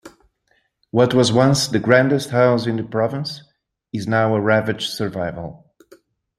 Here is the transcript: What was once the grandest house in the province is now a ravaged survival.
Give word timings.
What 0.89 1.13
was 1.13 1.31
once 1.31 1.67
the 1.67 1.77
grandest 1.77 2.31
house 2.31 2.65
in 2.65 2.75
the 2.77 2.83
province 2.83 3.43
is 3.93 4.07
now 4.07 4.33
a 4.33 4.41
ravaged 4.41 4.89
survival. 4.89 5.71